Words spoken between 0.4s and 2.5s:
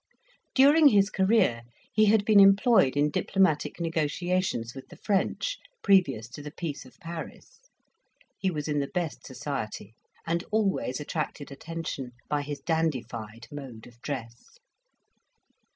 During his career he had been